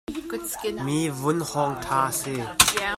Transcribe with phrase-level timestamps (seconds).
[0.85, 2.35] Mi vunhawng ṭha a si.